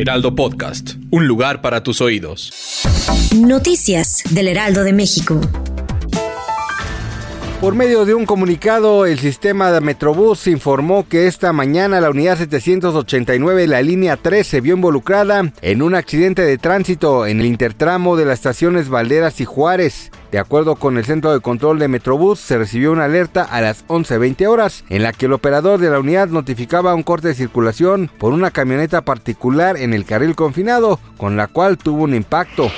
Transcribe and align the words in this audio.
Heraldo 0.00 0.34
Podcast, 0.34 0.94
un 1.10 1.26
lugar 1.26 1.60
para 1.60 1.82
tus 1.82 2.00
oídos. 2.00 2.50
Noticias 3.36 4.22
del 4.30 4.48
Heraldo 4.48 4.82
de 4.82 4.94
México. 4.94 5.38
Por 7.60 7.74
medio 7.74 8.06
de 8.06 8.14
un 8.14 8.24
comunicado, 8.24 9.04
el 9.04 9.18
sistema 9.18 9.70
de 9.70 9.82
Metrobús 9.82 10.46
informó 10.46 11.06
que 11.06 11.26
esta 11.26 11.52
mañana 11.52 12.00
la 12.00 12.08
unidad 12.08 12.38
789 12.38 13.60
de 13.60 13.66
la 13.66 13.82
línea 13.82 14.16
3 14.16 14.46
se 14.46 14.62
vio 14.62 14.74
involucrada 14.74 15.52
en 15.60 15.82
un 15.82 15.94
accidente 15.94 16.40
de 16.40 16.56
tránsito 16.56 17.26
en 17.26 17.40
el 17.40 17.44
intertramo 17.44 18.16
de 18.16 18.24
las 18.24 18.38
estaciones 18.38 18.88
Valderas 18.88 19.38
y 19.42 19.44
Juárez. 19.44 20.10
De 20.30 20.38
acuerdo 20.38 20.76
con 20.76 20.96
el 20.96 21.04
Centro 21.04 21.32
de 21.32 21.40
Control 21.40 21.80
de 21.80 21.88
Metrobús, 21.88 22.38
se 22.38 22.56
recibió 22.56 22.92
una 22.92 23.06
alerta 23.06 23.42
a 23.42 23.60
las 23.60 23.84
11.20 23.88 24.46
horas 24.46 24.84
en 24.88 25.02
la 25.02 25.12
que 25.12 25.26
el 25.26 25.32
operador 25.32 25.80
de 25.80 25.90
la 25.90 25.98
unidad 25.98 26.28
notificaba 26.28 26.94
un 26.94 27.02
corte 27.02 27.28
de 27.28 27.34
circulación 27.34 28.08
por 28.18 28.32
una 28.32 28.52
camioneta 28.52 29.02
particular 29.02 29.76
en 29.76 29.92
el 29.92 30.04
carril 30.04 30.36
confinado, 30.36 31.00
con 31.16 31.36
la 31.36 31.48
cual 31.48 31.78
tuvo 31.78 32.04
un 32.04 32.14
impacto. 32.14 32.70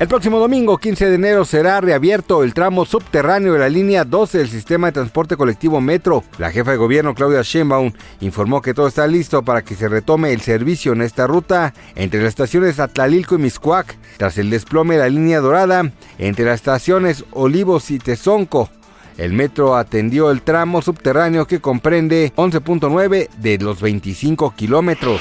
El 0.00 0.08
próximo 0.08 0.38
domingo 0.38 0.78
15 0.78 1.10
de 1.10 1.14
enero 1.16 1.44
será 1.44 1.78
reabierto 1.82 2.42
el 2.42 2.54
tramo 2.54 2.86
subterráneo 2.86 3.52
de 3.52 3.58
la 3.58 3.68
línea 3.68 4.02
12 4.02 4.38
del 4.38 4.48
sistema 4.48 4.86
de 4.86 4.94
transporte 4.94 5.36
colectivo 5.36 5.78
Metro. 5.82 6.24
La 6.38 6.50
jefa 6.50 6.70
de 6.70 6.78
gobierno 6.78 7.14
Claudia 7.14 7.42
Sheinbaum 7.42 7.92
informó 8.22 8.62
que 8.62 8.72
todo 8.72 8.88
está 8.88 9.06
listo 9.06 9.42
para 9.42 9.60
que 9.60 9.74
se 9.74 9.90
retome 9.90 10.32
el 10.32 10.40
servicio 10.40 10.94
en 10.94 11.02
esta 11.02 11.26
ruta 11.26 11.74
entre 11.96 12.20
las 12.20 12.30
estaciones 12.30 12.80
Atlalilco 12.80 13.34
y 13.34 13.40
Miscuac, 13.40 13.94
tras 14.16 14.38
el 14.38 14.48
desplome 14.48 14.94
de 14.94 15.00
la 15.02 15.10
línea 15.10 15.40
dorada 15.40 15.92
entre 16.16 16.46
las 16.46 16.54
estaciones 16.54 17.26
Olivos 17.32 17.90
y 17.90 17.98
Tezonco. 17.98 18.70
El 19.18 19.34
metro 19.34 19.76
atendió 19.76 20.30
el 20.30 20.40
tramo 20.40 20.80
subterráneo 20.80 21.46
que 21.46 21.60
comprende 21.60 22.32
11.9 22.36 23.28
de 23.36 23.58
los 23.58 23.82
25 23.82 24.54
kilómetros. 24.56 25.20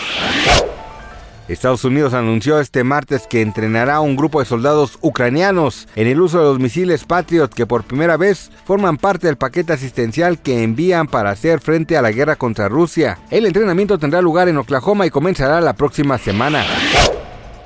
Estados 1.50 1.83
Unidos 1.83 2.14
anunció 2.14 2.59
este 2.59 2.83
martes 2.83 3.25
que 3.28 3.42
entrenará 3.42 3.95
a 3.95 4.02
un 4.02 4.16
grupo 4.16 4.39
de 4.39 4.45
soldados 4.45 5.00
ucranianos 5.02 5.88
en 5.95 6.08
el 6.08 6.22
uso 6.22 6.38
de 6.38 6.45
los 6.45 6.59
misiles 6.59 7.06
Patriot 7.06 7.52
que 7.52 7.66
por 7.66 7.83
primera 7.83 8.17
vez 8.17 8.52
forman 8.66 8.97
parte 8.97 9.25
del 9.25 9.36
paquete 9.36 9.73
asistencial 9.73 10.39
que 10.39 10.61
envían 10.64 11.08
para 11.08 11.31
hacer 11.31 11.59
frente 11.59 11.97
a 11.97 12.03
la 12.03 12.11
guerra 12.11 12.36
contra 12.36 12.69
Rusia. 12.69 13.17
El 13.31 13.47
entrenamiento 13.47 13.97
tendrá 13.97 14.22
lugar 14.22 14.47
en 14.47 14.58
Oklahoma 14.58 15.08
y 15.08 15.09
comenzará 15.09 15.59
la 15.59 15.73
próxima 15.73 16.19
semana. 16.19 16.64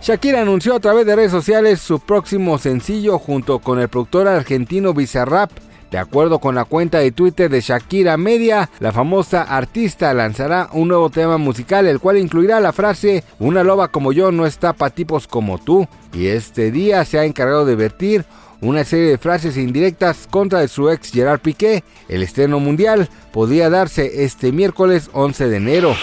Shakira 0.02 0.42
anunció 0.42 0.76
a 0.76 0.80
través 0.80 1.06
de 1.06 1.18
redes 1.18 1.32
sociales 1.32 1.82
su 1.82 2.00
próximo 2.00 2.58
sencillo 2.60 3.20
junto 3.20 3.60
con 3.60 3.80
el 3.80 3.90
productor 3.90 4.30
argentino 4.30 4.94
Bizarrap 4.94 5.52
de 5.94 6.00
acuerdo 6.00 6.40
con 6.40 6.56
la 6.56 6.66
cuenta 6.66 6.98
de 6.98 7.12
Twitter 7.12 7.52
de 7.52 7.62
Shakira 7.62 8.18
Media, 8.18 8.68
la 8.80 8.92
famosa 8.92 9.44
artista 9.44 10.12
lanzará 10.16 10.68
un 10.74 10.88
nuevo 10.88 11.12
tema 11.12 11.38
musical, 11.38 11.86
el 11.86 12.00
cual 12.00 12.18
incluirá 12.18 12.60
la 12.60 12.74
frase 12.74 13.24
Una 13.38 13.64
loba 13.64 13.90
como 13.90 14.12
yo 14.12 14.32
no 14.32 14.48
está 14.48 14.74
para 14.74 14.96
tipos 14.96 15.28
como 15.28 15.60
tú. 15.60 15.88
Y 16.12 16.26
este 16.30 16.72
día 16.72 17.06
se 17.06 17.20
ha 17.20 17.26
encargado 17.26 17.64
de 17.64 17.76
vertir 17.76 18.26
una 18.60 18.84
serie 18.86 19.10
de 19.10 19.18
frases 19.20 19.56
indirectas 19.56 20.28
contra 20.28 20.68
su 20.68 20.90
ex 20.90 21.12
Gerard 21.12 21.42
Piqué. 21.42 21.84
El 22.10 22.24
estreno 22.24 22.60
mundial 22.60 23.08
podría 23.32 23.70
darse 23.70 24.24
este 24.24 24.52
miércoles 24.52 25.12
11 25.14 25.48
de 25.48 25.58
enero. 25.58 25.96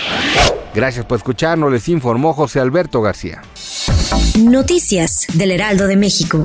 Gracias 0.73 1.05
por 1.05 1.19
escucharnos, 1.19 1.73
les 1.73 1.89
informó 1.89 2.33
José 2.33 2.61
Alberto 2.61 3.03
García. 3.03 3.43
Noticias 4.39 5.27
del 5.35 5.51
Heraldo 5.51 5.89
de 5.89 5.97
México. 5.97 6.45